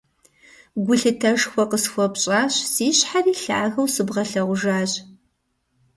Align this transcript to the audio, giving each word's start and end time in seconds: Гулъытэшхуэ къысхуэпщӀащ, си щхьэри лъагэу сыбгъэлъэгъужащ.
Гулъытэшхуэ 0.85 1.63
къысхуэпщӀащ, 1.69 2.53
си 2.71 2.87
щхьэри 2.97 3.33
лъагэу 3.41 3.87
сыбгъэлъэгъужащ. 3.93 4.91